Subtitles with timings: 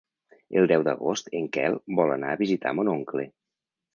[0.61, 3.27] El deu d'agost en Quel vol anar a visitar mon oncle.